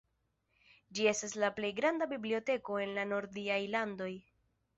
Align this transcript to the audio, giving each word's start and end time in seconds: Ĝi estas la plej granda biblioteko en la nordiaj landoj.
Ĝi 0.97 1.03
estas 1.11 1.35
la 1.43 1.49
plej 1.59 1.69
granda 1.81 2.07
biblioteko 2.15 2.79
en 2.87 2.97
la 2.97 3.05
nordiaj 3.13 3.61
landoj. 3.79 4.11